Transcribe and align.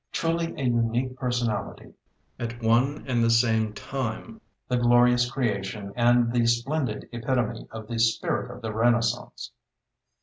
Truly 0.11 0.59
a 0.59 0.63
unique 0.65 1.15
personality, 1.15 1.93
at 2.39 2.59
one 2.63 3.05
and 3.07 3.23
the 3.23 3.29
same 3.29 3.71
time 3.71 4.41
the 4.67 4.77
glorious 4.77 5.29
creation 5.29 5.93
and 5.95 6.33
the 6.33 6.47
splendid 6.47 7.07
epitome 7.11 7.67
of 7.69 7.85
the 7.87 7.99
spirit 7.99 8.49
of 8.49 8.63
the 8.63 8.73
Renaissance! 8.73 9.51